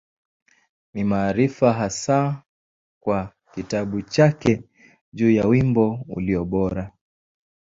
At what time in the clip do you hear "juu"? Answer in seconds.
5.13-5.31